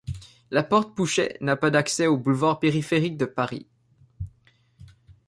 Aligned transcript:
La 0.49 0.63
porte 0.63 0.95
Pouchet 0.95 1.37
n'a 1.41 1.55
pas 1.55 1.69
d'accès 1.69 2.07
au 2.07 2.17
boulevard 2.17 2.59
périphérique 2.59 3.17
de 3.17 3.25
Paris. 3.25 3.67